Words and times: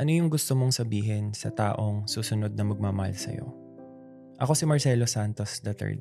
Ano 0.00 0.16
yung 0.16 0.32
gusto 0.32 0.56
mong 0.56 0.72
sabihin 0.72 1.36
sa 1.36 1.52
taong 1.52 2.08
susunod 2.08 2.56
na 2.56 2.64
magmamahal 2.64 3.12
sa'yo? 3.12 3.52
Ako 4.40 4.56
si 4.56 4.64
Marcelo 4.64 5.04
Santos 5.04 5.60
III 5.60 6.00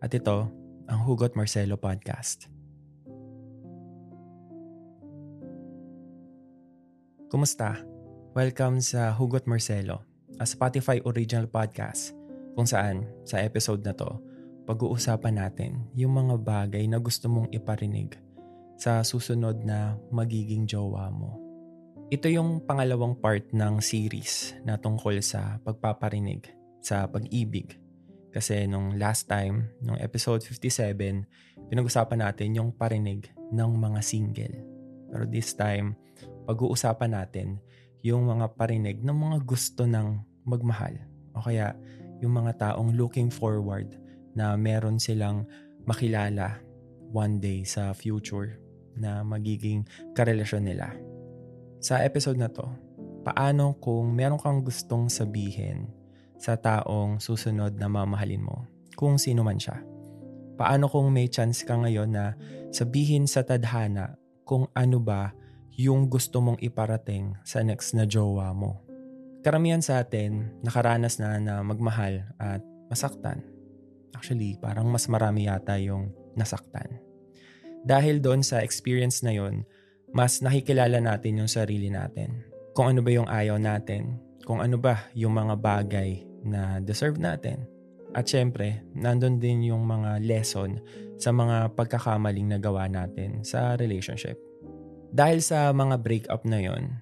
at 0.00 0.08
ito 0.16 0.48
ang 0.88 1.00
Hugot 1.04 1.36
Marcelo 1.36 1.76
Podcast. 1.76 2.48
Kumusta? 7.28 7.76
Welcome 8.32 8.80
sa 8.80 9.12
Hugot 9.12 9.44
Marcelo, 9.44 10.00
a 10.40 10.48
Spotify 10.48 10.96
original 11.04 11.52
podcast 11.52 12.16
kung 12.56 12.64
saan 12.64 13.04
sa 13.28 13.44
episode 13.44 13.84
na 13.84 13.92
to 13.92 14.08
pag-uusapan 14.64 15.36
natin 15.36 15.84
yung 15.92 16.16
mga 16.16 16.40
bagay 16.40 16.88
na 16.88 16.96
gusto 16.96 17.28
mong 17.28 17.52
iparinig 17.52 18.16
sa 18.80 19.04
susunod 19.04 19.60
na 19.68 20.00
magiging 20.08 20.64
jowa 20.64 21.12
mo. 21.12 21.47
Ito 22.08 22.24
yung 22.32 22.64
pangalawang 22.64 23.20
part 23.20 23.52
ng 23.52 23.84
series 23.84 24.56
na 24.64 24.80
tungkol 24.80 25.20
sa 25.20 25.60
pagpaparinig 25.60 26.48
sa 26.80 27.04
pag-ibig. 27.04 27.76
Kasi 28.32 28.64
nung 28.64 28.96
last 28.96 29.28
time, 29.28 29.76
nung 29.84 30.00
episode 30.00 30.40
57, 30.40 31.68
pinag-usapan 31.68 32.24
natin 32.24 32.56
yung 32.56 32.72
parinig 32.72 33.28
ng 33.52 33.70
mga 33.76 34.00
single. 34.00 34.56
Pero 35.12 35.28
this 35.28 35.52
time, 35.52 36.00
pag-uusapan 36.48 37.12
natin 37.12 37.60
yung 38.00 38.24
mga 38.24 38.56
parinig 38.56 39.04
ng 39.04 39.12
mga 39.12 39.44
gusto 39.44 39.84
ng 39.84 40.24
magmahal. 40.48 40.96
O 41.36 41.44
kaya 41.44 41.76
yung 42.24 42.32
mga 42.40 42.56
taong 42.56 42.96
looking 42.96 43.28
forward 43.28 44.00
na 44.32 44.56
meron 44.56 44.96
silang 44.96 45.44
makilala 45.84 46.56
one 47.12 47.36
day 47.36 47.68
sa 47.68 47.92
future 47.92 48.56
na 48.96 49.20
magiging 49.20 49.84
karelasyon 50.16 50.72
nila. 50.72 50.88
Sa 51.78 52.02
episode 52.02 52.34
na 52.34 52.50
to, 52.50 52.66
paano 53.22 53.78
kung 53.78 54.10
meron 54.10 54.42
kang 54.42 54.66
gustong 54.66 55.06
sabihin 55.06 55.86
sa 56.34 56.58
taong 56.58 57.22
susunod 57.22 57.78
na 57.78 57.86
mamahalin 57.86 58.42
mo, 58.42 58.66
kung 58.98 59.14
sino 59.14 59.46
man 59.46 59.62
siya? 59.62 59.78
Paano 60.58 60.90
kung 60.90 61.14
may 61.14 61.30
chance 61.30 61.62
ka 61.62 61.78
ngayon 61.78 62.10
na 62.10 62.34
sabihin 62.74 63.30
sa 63.30 63.46
tadhana 63.46 64.18
kung 64.42 64.66
ano 64.74 64.98
ba 64.98 65.30
yung 65.78 66.10
gusto 66.10 66.42
mong 66.42 66.58
iparating 66.58 67.38
sa 67.46 67.62
next 67.62 67.94
na 67.94 68.02
jowa 68.02 68.50
mo. 68.50 68.82
Karamihan 69.46 69.78
sa 69.78 70.02
atin, 70.02 70.50
nakaranas 70.66 71.22
na 71.22 71.38
na 71.38 71.62
magmahal 71.62 72.26
at 72.42 72.58
masaktan. 72.90 73.46
Actually, 74.18 74.58
parang 74.58 74.90
mas 74.90 75.06
marami 75.06 75.46
yata 75.46 75.78
yung 75.78 76.10
nasaktan. 76.34 76.98
Dahil 77.86 78.18
doon 78.18 78.42
sa 78.42 78.66
experience 78.66 79.22
na 79.22 79.30
yon, 79.30 79.62
mas 80.12 80.40
nakikilala 80.40 81.00
natin 81.02 81.44
yung 81.44 81.50
sarili 81.50 81.92
natin. 81.92 82.44
Kung 82.72 82.94
ano 82.94 83.00
ba 83.04 83.10
yung 83.10 83.28
ayaw 83.28 83.58
natin, 83.60 84.16
kung 84.48 84.64
ano 84.64 84.80
ba 84.80 85.08
yung 85.12 85.36
mga 85.36 85.54
bagay 85.60 86.24
na 86.46 86.80
deserve 86.80 87.20
natin. 87.20 87.66
At 88.16 88.24
syempre, 88.24 88.80
nandun 88.96 89.36
din 89.36 89.68
yung 89.68 89.84
mga 89.84 90.24
lesson 90.24 90.80
sa 91.20 91.34
mga 91.34 91.76
pagkakamaling 91.76 92.48
nagawa 92.48 92.88
natin 92.88 93.44
sa 93.44 93.76
relationship. 93.76 94.40
Dahil 95.12 95.44
sa 95.44 95.68
mga 95.76 96.00
breakup 96.00 96.48
na 96.48 96.62
yon, 96.62 96.96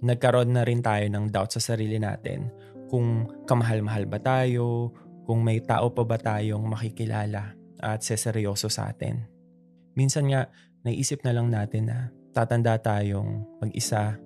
nagkaroon 0.00 0.56
na 0.56 0.64
rin 0.64 0.80
tayo 0.80 1.04
ng 1.08 1.28
doubt 1.28 1.56
sa 1.56 1.60
sarili 1.60 2.00
natin 2.00 2.48
kung 2.88 3.26
kamahal-mahal 3.44 4.06
ba 4.06 4.20
tayo, 4.22 4.94
kung 5.26 5.42
may 5.42 5.58
tao 5.60 5.90
pa 5.90 6.06
ba 6.06 6.16
tayong 6.16 6.62
makikilala 6.64 7.52
at 7.82 8.00
seseryoso 8.00 8.70
sa 8.70 8.88
atin. 8.94 9.26
Minsan 9.98 10.30
nga, 10.30 10.48
naisip 10.86 11.26
na 11.26 11.34
lang 11.34 11.50
natin 11.50 11.90
na 11.90 12.14
tatanda 12.36 12.76
tayong 12.76 13.40
mag-isa 13.64 14.20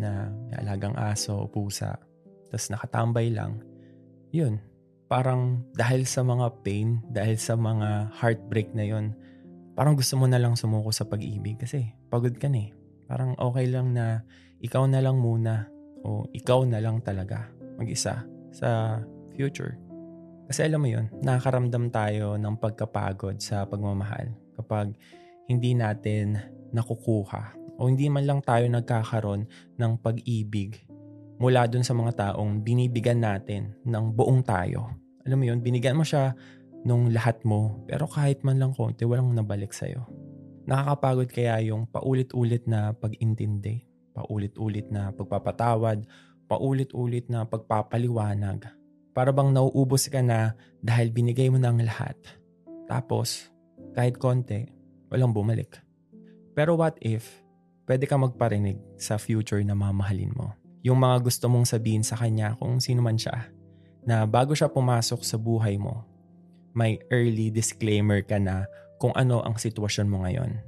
na 0.00 0.32
may 0.48 0.56
alagang 0.56 0.96
aso 0.96 1.44
o 1.44 1.44
pusa, 1.44 2.00
tapos 2.48 2.72
nakatambay 2.72 3.28
lang. 3.28 3.60
Yun, 4.32 4.56
parang 5.04 5.60
dahil 5.76 6.08
sa 6.08 6.24
mga 6.24 6.64
pain, 6.64 7.04
dahil 7.12 7.36
sa 7.36 7.52
mga 7.52 8.08
heartbreak 8.16 8.72
na 8.72 8.88
yon 8.88 9.12
parang 9.76 9.92
gusto 9.92 10.16
mo 10.16 10.24
na 10.24 10.40
lang 10.40 10.56
sumuko 10.56 10.88
sa 10.88 11.04
pag-ibig 11.04 11.60
kasi 11.60 11.92
pagod 12.08 12.32
ka 12.40 12.48
na 12.48 12.64
eh. 12.64 12.70
Parang 13.04 13.36
okay 13.36 13.68
lang 13.68 13.92
na 13.92 14.24
ikaw 14.64 14.88
na 14.88 15.04
lang 15.04 15.20
muna 15.20 15.68
o 16.00 16.24
ikaw 16.32 16.64
na 16.64 16.80
lang 16.80 17.04
talaga 17.04 17.52
mag-isa 17.76 18.24
sa 18.48 19.00
future. 19.36 19.76
Kasi 20.48 20.64
alam 20.68 20.80
mo 20.80 20.88
yun, 20.88 21.12
nakakaramdam 21.20 21.92
tayo 21.92 22.40
ng 22.40 22.56
pagkapagod 22.56 23.40
sa 23.40 23.68
pagmamahal 23.68 24.32
kapag 24.56 24.96
hindi 25.48 25.76
natin 25.76 26.40
nakukuha 26.72 27.56
o 27.78 27.88
hindi 27.88 28.08
man 28.08 28.24
lang 28.28 28.40
tayo 28.44 28.68
nagkakaroon 28.68 29.48
ng 29.78 29.92
pag-ibig 30.00 30.84
mula 31.42 31.66
dun 31.66 31.82
sa 31.82 31.96
mga 31.96 32.12
taong 32.14 32.62
binibigyan 32.62 33.18
natin 33.18 33.74
ng 33.82 34.14
buong 34.14 34.46
tayo. 34.46 34.94
Alam 35.26 35.38
mo 35.42 35.44
yun, 35.50 35.58
binigyan 35.58 35.98
mo 35.98 36.06
siya 36.06 36.38
nung 36.86 37.10
lahat 37.10 37.42
mo, 37.42 37.82
pero 37.86 38.06
kahit 38.06 38.42
man 38.46 38.58
lang 38.62 38.74
konti, 38.74 39.02
walang 39.06 39.34
nabalik 39.34 39.74
sa'yo. 39.74 40.06
Nakakapagod 40.66 41.30
kaya 41.30 41.58
yung 41.66 41.90
paulit-ulit 41.90 42.66
na 42.70 42.94
pag-intindi, 42.94 43.82
paulit-ulit 44.14 44.86
na 44.94 45.10
pagpapatawad, 45.10 46.06
paulit-ulit 46.46 47.26
na 47.26 47.42
pagpapaliwanag. 47.42 48.70
Para 49.12 49.34
bang 49.34 49.50
nauubos 49.50 50.06
ka 50.06 50.22
na 50.22 50.54
dahil 50.78 51.10
binigay 51.10 51.50
mo 51.50 51.58
na 51.58 51.74
ang 51.74 51.82
lahat. 51.82 52.14
Tapos, 52.86 53.50
kahit 53.98 54.16
konti, 54.16 54.70
walang 55.10 55.34
bumalik. 55.34 55.82
Pero 56.52 56.76
what 56.76 57.00
if, 57.00 57.40
pwede 57.88 58.04
ka 58.04 58.20
magparinig 58.20 58.76
sa 59.00 59.16
future 59.16 59.64
na 59.64 59.72
mamahalin 59.72 60.32
mo? 60.36 60.52
Yung 60.84 61.00
mga 61.00 61.24
gusto 61.24 61.48
mong 61.48 61.64
sabihin 61.64 62.04
sa 62.04 62.18
kanya 62.18 62.58
kung 62.60 62.76
sino 62.82 63.00
man 63.00 63.16
siya, 63.16 63.48
na 64.02 64.26
bago 64.26 64.52
siya 64.52 64.68
pumasok 64.68 65.22
sa 65.22 65.38
buhay 65.40 65.78
mo, 65.78 66.04
may 66.76 67.00
early 67.12 67.48
disclaimer 67.48 68.20
ka 68.20 68.36
na 68.36 68.66
kung 68.98 69.14
ano 69.16 69.40
ang 69.44 69.56
sitwasyon 69.56 70.08
mo 70.10 70.26
ngayon. 70.26 70.58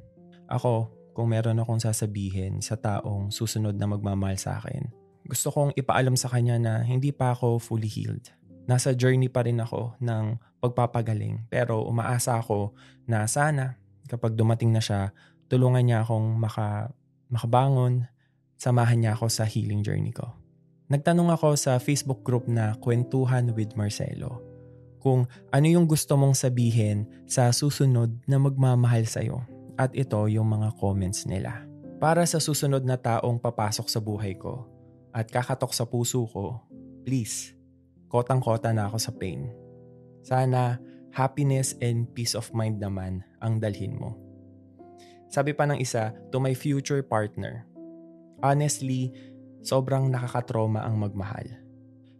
Ako, 0.48 0.92
kung 1.14 1.30
meron 1.30 1.60
akong 1.60 1.80
sasabihin 1.80 2.60
sa 2.60 2.76
taong 2.76 3.30
susunod 3.30 3.74
na 3.78 3.86
magmamahal 3.88 4.36
sa 4.38 4.58
akin, 4.60 4.88
gusto 5.24 5.48
kong 5.48 5.72
ipaalam 5.78 6.18
sa 6.18 6.28
kanya 6.28 6.60
na 6.60 6.72
hindi 6.84 7.08
pa 7.14 7.32
ako 7.32 7.56
fully 7.56 7.88
healed. 7.88 8.28
Nasa 8.64 8.96
journey 8.96 9.28
pa 9.28 9.44
rin 9.44 9.60
ako 9.60 9.96
ng 10.00 10.36
pagpapagaling 10.60 11.48
pero 11.52 11.84
umaasa 11.84 12.40
ako 12.40 12.72
na 13.04 13.28
sana 13.28 13.76
kapag 14.08 14.36
dumating 14.36 14.72
na 14.72 14.80
siya, 14.80 15.12
tulungan 15.54 15.86
niya 15.86 16.02
akong 16.02 16.34
maka, 16.34 16.90
makabangon, 17.30 18.10
samahan 18.58 18.98
niya 18.98 19.14
ako 19.14 19.30
sa 19.30 19.46
healing 19.46 19.86
journey 19.86 20.10
ko. 20.10 20.34
Nagtanong 20.90 21.30
ako 21.30 21.54
sa 21.54 21.78
Facebook 21.78 22.26
group 22.26 22.50
na 22.50 22.74
Kwentuhan 22.82 23.54
with 23.54 23.78
Marcelo 23.78 24.42
kung 24.98 25.30
ano 25.52 25.66
yung 25.68 25.86
gusto 25.86 26.16
mong 26.18 26.34
sabihin 26.34 27.06
sa 27.30 27.54
susunod 27.54 28.08
na 28.24 28.40
magmamahal 28.40 29.06
sa'yo. 29.06 29.46
At 29.76 29.92
ito 29.92 30.16
yung 30.32 30.48
mga 30.48 30.72
comments 30.80 31.28
nila. 31.28 31.68
Para 32.00 32.24
sa 32.24 32.40
susunod 32.40 32.82
na 32.88 32.96
taong 32.96 33.36
papasok 33.36 33.86
sa 33.86 34.00
buhay 34.00 34.32
ko 34.40 34.64
at 35.12 35.28
kakatok 35.28 35.76
sa 35.76 35.84
puso 35.84 36.24
ko, 36.30 36.64
please, 37.04 37.52
kotang-kota 38.08 38.72
na 38.72 38.88
ako 38.88 38.96
sa 38.96 39.12
pain. 39.12 39.52
Sana 40.24 40.80
happiness 41.12 41.76
and 41.84 42.08
peace 42.16 42.32
of 42.32 42.48
mind 42.56 42.80
naman 42.80 43.20
ang 43.44 43.60
dalhin 43.60 43.94
mo. 43.94 44.23
Sabi 45.28 45.56
pa 45.56 45.66
ng 45.66 45.80
isa, 45.80 46.14
to 46.30 46.38
my 46.38 46.52
future 46.52 47.02
partner, 47.02 47.66
honestly, 48.44 49.10
sobrang 49.64 50.12
nakakatroma 50.12 50.84
ang 50.84 51.00
magmahal. 51.00 51.48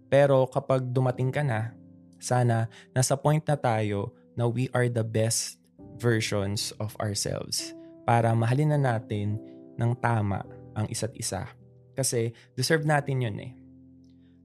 Pero 0.09 0.48
kapag 0.48 0.88
dumating 0.91 1.31
ka 1.34 1.44
na, 1.44 1.76
sana 2.22 2.70
nasa 2.97 3.15
point 3.19 3.44
na 3.44 3.59
tayo 3.59 4.16
na 4.34 4.48
we 4.48 4.72
are 4.72 4.88
the 4.88 5.04
best 5.04 5.60
versions 6.00 6.72
of 6.82 6.97
ourselves 6.98 7.76
para 8.09 8.32
mahalin 8.32 8.75
na 8.75 8.81
natin 8.81 9.38
ng 9.76 9.92
tama 10.00 10.42
ang 10.75 10.86
isa't 10.91 11.15
isa. 11.15 11.47
Kasi 11.94 12.34
deserve 12.59 12.82
natin 12.82 13.22
yun 13.22 13.39
eh. 13.39 13.53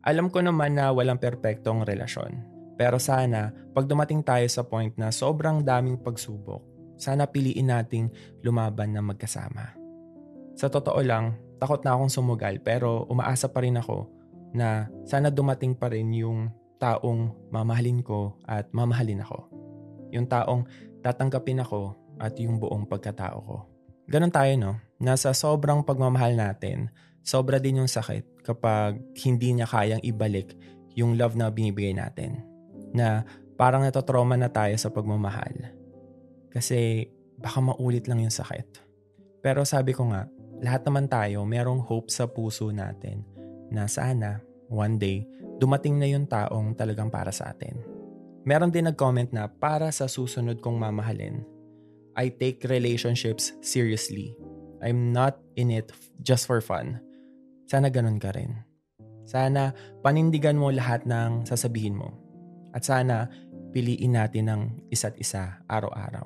Alam 0.05 0.29
ko 0.31 0.39
naman 0.39 0.77
na 0.77 0.93
walang 0.93 1.19
perpektong 1.19 1.83
relasyon. 1.83 2.39
Pero 2.79 2.95
sana, 2.95 3.51
pag 3.75 3.83
dumating 3.83 4.23
tayo 4.23 4.47
sa 4.47 4.63
point 4.63 4.95
na 4.95 5.11
sobrang 5.11 5.59
daming 5.59 5.99
pagsubok, 5.99 6.63
sana 6.99 7.25
piliin 7.31 7.71
nating 7.71 8.11
lumaban 8.43 8.91
na 8.91 8.99
magkasama. 8.99 9.73
Sa 10.59 10.67
totoo 10.67 10.99
lang, 10.99 11.39
takot 11.55 11.79
na 11.87 11.95
akong 11.95 12.11
sumugal 12.11 12.59
pero 12.59 13.07
umaasa 13.07 13.47
pa 13.47 13.63
rin 13.63 13.79
ako 13.79 14.11
na 14.51 14.91
sana 15.07 15.31
dumating 15.31 15.71
pa 15.71 15.87
rin 15.87 16.11
yung 16.11 16.51
taong 16.79 17.51
mamahalin 17.51 18.03
ko 18.03 18.35
at 18.43 18.67
mamahalin 18.75 19.23
ako. 19.23 19.47
Yung 20.11 20.27
taong 20.27 20.67
tatanggapin 20.99 21.63
ako 21.63 21.95
at 22.19 22.35
yung 22.39 22.59
buong 22.59 22.87
pagkatao 22.87 23.39
ko. 23.39 23.57
Ganon 24.09 24.33
tayo 24.33 24.51
no, 24.59 24.71
nasa 24.99 25.31
sobrang 25.31 25.85
pagmamahal 25.85 26.33
natin, 26.35 26.89
sobra 27.21 27.61
din 27.61 27.79
yung 27.79 27.91
sakit 27.91 28.41
kapag 28.41 28.99
hindi 29.21 29.53
niya 29.53 29.69
kayang 29.69 30.01
ibalik 30.01 30.57
yung 30.97 31.15
love 31.15 31.37
na 31.37 31.53
binibigay 31.53 31.93
natin. 31.93 32.41
Na 32.91 33.23
parang 33.55 33.85
natotrauma 33.85 34.35
na 34.35 34.49
tayo 34.49 34.73
sa 34.75 34.89
pagmamahal. 34.89 35.78
Kasi 36.49 37.07
baka 37.39 37.61
maulit 37.61 38.09
lang 38.09 38.25
yung 38.25 38.33
sakit. 38.33 38.81
Pero 39.39 39.63
sabi 39.63 39.95
ko 39.95 40.09
nga, 40.11 40.27
lahat 40.59 40.83
naman 40.83 41.07
tayo 41.07 41.47
merong 41.47 41.79
hope 41.79 42.11
sa 42.11 42.27
puso 42.27 42.67
natin 42.73 43.23
na 43.71 43.87
sana 43.87 44.43
one 44.67 44.99
day 44.99 45.23
dumating 45.59 45.99
na 45.99 46.07
yung 46.07 46.25
taong 46.25 46.73
talagang 46.73 47.11
para 47.11 47.29
sa 47.35 47.51
atin. 47.51 47.75
Meron 48.47 48.71
din 48.71 48.87
nag-comment 48.87 49.29
na 49.35 49.51
para 49.51 49.91
sa 49.91 50.07
susunod 50.07 50.63
kong 50.63 50.79
mamahalin, 50.79 51.43
I 52.15 52.31
take 52.31 52.63
relationships 52.65 53.51
seriously. 53.59 54.33
I'm 54.79 55.11
not 55.11 55.37
in 55.59 55.69
it 55.69 55.91
just 56.23 56.47
for 56.47 56.63
fun. 56.63 57.03
Sana 57.67 57.91
ganun 57.91 58.17
ka 58.17 58.31
rin. 58.31 58.55
Sana 59.27 59.75
panindigan 60.01 60.57
mo 60.57 60.71
lahat 60.71 61.03
ng 61.05 61.45
sasabihin 61.45 61.99
mo. 61.99 62.15
At 62.71 62.87
sana 62.87 63.27
piliin 63.69 64.17
natin 64.17 64.45
ng 64.49 64.61
isa't 64.89 65.15
isa 65.17 65.61
araw-araw. 65.69 66.25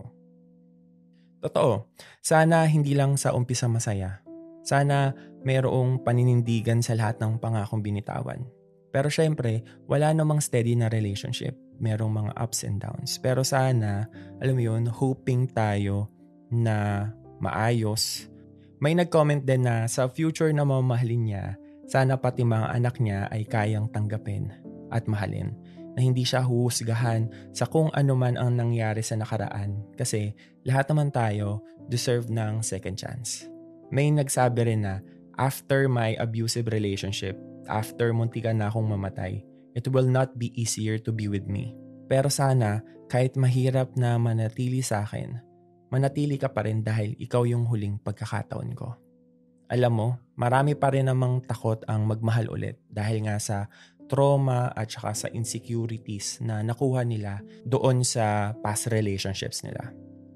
Totoo, 1.44 1.92
sana 2.24 2.64
hindi 2.64 2.96
lang 2.96 3.20
sa 3.20 3.36
umpisa 3.36 3.68
masaya. 3.68 4.24
Sana 4.64 5.12
mayroong 5.44 6.00
paninindigan 6.08 6.80
sa 6.80 6.96
lahat 6.96 7.20
ng 7.20 7.36
pangakong 7.36 7.84
binitawan. 7.84 8.48
Pero 8.96 9.12
syempre, 9.12 9.66
wala 9.92 10.16
namang 10.16 10.40
steady 10.40 10.80
na 10.80 10.88
relationship. 10.88 11.58
Merong 11.84 12.14
mga 12.16 12.32
ups 12.40 12.64
and 12.64 12.80
downs. 12.80 13.20
Pero 13.20 13.44
sana, 13.44 14.08
alam 14.40 14.56
mo 14.56 14.64
yun, 14.64 14.88
hoping 14.88 15.52
tayo 15.52 16.08
na 16.48 17.10
maayos. 17.44 18.32
May 18.80 18.96
nag-comment 18.96 19.44
din 19.44 19.68
na 19.68 19.90
sa 19.92 20.08
future 20.08 20.54
na 20.56 20.64
mamahalin 20.64 21.28
niya, 21.28 21.46
sana 21.92 22.16
pati 22.16 22.48
mga 22.48 22.72
anak 22.72 23.04
niya 23.04 23.28
ay 23.28 23.44
kayang 23.44 23.92
tanggapin 23.92 24.48
at 24.94 25.10
mahalin 25.10 25.52
na 25.94 26.02
hindi 26.02 26.26
siya 26.26 26.42
huhusgahan 26.42 27.54
sa 27.54 27.70
kung 27.70 27.94
ano 27.94 28.18
man 28.18 28.36
ang 28.36 28.58
nangyari 28.58 29.06
sa 29.06 29.18
nakaraan 29.18 29.86
kasi 29.94 30.34
lahat 30.66 30.90
naman 30.90 31.14
tayo 31.14 31.62
deserve 31.88 32.30
ng 32.34 32.66
second 32.66 32.98
chance. 32.98 33.46
May 33.94 34.10
nagsabi 34.10 34.66
rin 34.66 34.86
na 34.86 35.06
after 35.38 35.86
my 35.86 36.18
abusive 36.18 36.70
relationship, 36.70 37.38
after 37.70 38.10
muntikan 38.14 38.58
na 38.58 38.74
akong 38.74 38.90
mamatay, 38.90 39.46
it 39.78 39.86
will 39.90 40.10
not 40.10 40.34
be 40.38 40.50
easier 40.58 40.98
to 40.98 41.14
be 41.14 41.30
with 41.30 41.46
me. 41.46 41.78
Pero 42.10 42.30
sana, 42.30 42.82
kahit 43.10 43.38
mahirap 43.38 43.94
na 43.98 44.18
manatili 44.18 44.82
sa 44.82 45.06
akin, 45.06 45.38
manatili 45.94 46.42
ka 46.42 46.50
pa 46.50 46.66
rin 46.66 46.82
dahil 46.82 47.14
ikaw 47.22 47.46
yung 47.46 47.70
huling 47.70 48.02
pagkakataon 48.02 48.72
ko. 48.74 48.98
Alam 49.74 49.94
mo, 49.94 50.10
marami 50.38 50.78
pa 50.78 50.94
rin 50.94 51.10
namang 51.10 51.42
takot 51.46 51.82
ang 51.90 52.06
magmahal 52.06 52.50
ulit 52.50 52.78
dahil 52.90 53.26
nga 53.26 53.42
sa 53.42 53.66
trauma 54.08 54.70
at 54.76 54.92
saka 54.92 55.12
sa 55.16 55.28
insecurities 55.32 56.40
na 56.44 56.62
nakuha 56.62 57.04
nila 57.08 57.40
doon 57.64 58.04
sa 58.04 58.54
past 58.60 58.92
relationships 58.92 59.64
nila. 59.64 59.92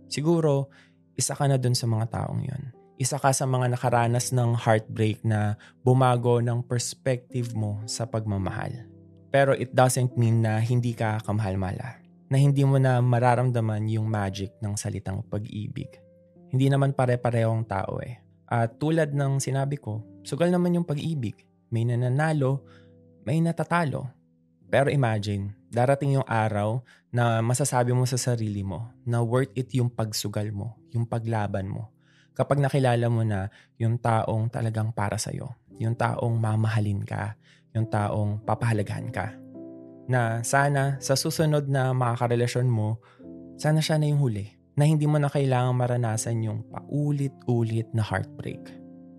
Siguro, 0.08 0.72
isa 1.18 1.36
ka 1.36 1.50
na 1.50 1.60
doon 1.60 1.76
sa 1.76 1.90
mga 1.90 2.06
taong 2.14 2.42
yon. 2.46 2.64
Isa 2.98 3.22
ka 3.22 3.30
sa 3.30 3.46
mga 3.46 3.78
nakaranas 3.78 4.34
ng 4.34 4.58
heartbreak 4.58 5.22
na 5.22 5.54
bumago 5.86 6.42
ng 6.42 6.66
perspective 6.66 7.54
mo 7.54 7.82
sa 7.86 8.10
pagmamahal. 8.10 8.74
Pero 9.30 9.54
it 9.54 9.70
doesn't 9.76 10.18
mean 10.18 10.42
na 10.42 10.58
hindi 10.58 10.98
ka 10.98 11.22
kamahal-mala. 11.22 12.02
Na 12.28 12.38
hindi 12.42 12.66
mo 12.66 12.82
na 12.82 12.98
mararamdaman 12.98 13.86
yung 13.92 14.10
magic 14.10 14.58
ng 14.64 14.74
salitang 14.74 15.22
pag-ibig. 15.30 15.88
Hindi 16.50 16.74
naman 16.74 16.98
pare-parehong 16.98 17.70
tao 17.70 18.02
eh. 18.02 18.18
At 18.48 18.80
tulad 18.80 19.12
ng 19.12 19.44
sinabi 19.44 19.78
ko, 19.78 20.02
sugal 20.24 20.50
naman 20.50 20.80
yung 20.80 20.88
pag-ibig. 20.88 21.44
May 21.70 21.84
nananalo, 21.84 22.64
may 23.28 23.44
natatalo. 23.44 24.08
Pero 24.72 24.88
imagine, 24.88 25.52
darating 25.68 26.16
yung 26.16 26.24
araw 26.24 26.80
na 27.12 27.44
masasabi 27.44 27.92
mo 27.92 28.08
sa 28.08 28.16
sarili 28.16 28.64
mo 28.64 28.88
na 29.04 29.20
worth 29.20 29.52
it 29.52 29.68
yung 29.76 29.92
pagsugal 29.92 30.48
mo, 30.56 30.80
yung 30.96 31.04
paglaban 31.04 31.68
mo. 31.68 31.92
Kapag 32.32 32.64
nakilala 32.64 33.12
mo 33.12 33.28
na 33.28 33.52
yung 33.76 34.00
taong 34.00 34.48
talagang 34.48 34.96
para 34.96 35.20
sa'yo, 35.20 35.52
yung 35.76 35.92
taong 36.00 36.40
mamahalin 36.40 37.04
ka, 37.04 37.36
yung 37.76 37.92
taong 37.92 38.40
papahalagahan 38.48 39.12
ka. 39.12 39.36
Na 40.08 40.40
sana 40.48 40.96
sa 41.04 41.20
susunod 41.20 41.68
na 41.68 41.92
makakarelasyon 41.92 42.72
mo, 42.72 43.04
sana 43.60 43.84
siya 43.84 44.00
na 44.00 44.08
yung 44.08 44.24
huli. 44.24 44.56
Na 44.78 44.88
hindi 44.88 45.04
mo 45.04 45.20
na 45.20 45.28
kailangang 45.28 45.76
maranasan 45.76 46.48
yung 46.48 46.64
paulit-ulit 46.72 47.92
na 47.92 48.08
heartbreak. 48.08 48.72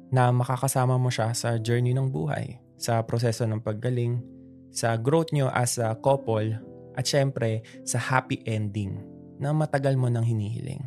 Na 0.08 0.32
makakasama 0.32 0.96
mo 0.96 1.12
siya 1.12 1.37
sa 1.37 1.60
journey 1.60 1.93
ng 1.93 2.08
buhay 2.08 2.68
sa 2.78 3.02
proseso 3.02 3.44
ng 3.44 3.60
paggaling, 3.60 4.22
sa 4.70 4.94
growth 4.94 5.34
nyo 5.34 5.50
as 5.50 5.76
a 5.82 5.92
couple, 5.98 6.54
at 6.98 7.04
syempre 7.06 7.62
sa 7.86 7.98
happy 7.98 8.42
ending 8.46 8.98
na 9.38 9.54
matagal 9.54 9.94
mo 9.94 10.10
nang 10.10 10.26
hinihiling. 10.26 10.82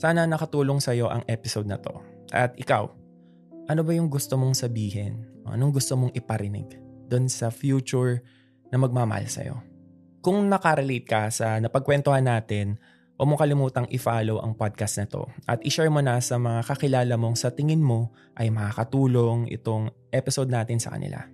Sana 0.00 0.24
nakatulong 0.24 0.80
sa'yo 0.80 1.10
ang 1.10 1.26
episode 1.28 1.68
na 1.68 1.76
to. 1.76 1.92
At 2.32 2.56
ikaw, 2.56 2.88
ano 3.68 3.80
ba 3.84 3.92
yung 3.92 4.08
gusto 4.08 4.40
mong 4.40 4.56
sabihin? 4.56 5.26
Anong 5.44 5.76
gusto 5.76 5.96
mong 5.96 6.16
iparinig 6.16 6.76
doon 7.08 7.28
sa 7.28 7.52
future 7.52 8.24
na 8.72 8.80
magmamahal 8.80 9.28
sa'yo? 9.28 9.60
Kung 10.24 10.48
nakarelate 10.48 11.08
ka 11.08 11.28
sa 11.28 11.60
napagkwentuhan 11.60 12.24
natin, 12.24 12.80
o 13.18 13.26
mo 13.26 13.34
kalimutang 13.34 13.90
i-follow 13.90 14.38
ang 14.38 14.54
podcast 14.54 15.02
na 15.02 15.06
to 15.10 15.26
at 15.50 15.58
i-share 15.66 15.90
mo 15.90 15.98
na 15.98 16.22
sa 16.22 16.38
mga 16.38 16.62
kakilala 16.70 17.18
mong 17.18 17.34
sa 17.34 17.50
tingin 17.50 17.82
mo 17.82 18.14
ay 18.38 18.48
makakatulong 18.54 19.50
itong 19.50 19.90
episode 20.14 20.48
natin 20.48 20.78
sa 20.78 20.94
kanila. 20.94 21.26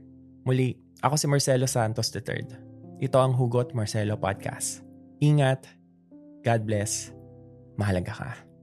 Muli, 0.48 0.72
ako 1.04 1.14
si 1.20 1.26
Marcelo 1.28 1.68
Santos 1.68 2.08
III. 2.08 2.48
Ito 3.04 3.20
ang 3.20 3.36
Hugot 3.36 3.76
Marcelo 3.76 4.16
Podcast. 4.16 4.80
Ingat, 5.20 5.68
God 6.40 6.64
bless, 6.64 7.12
mahalaga 7.76 8.12
ka. 8.16 8.53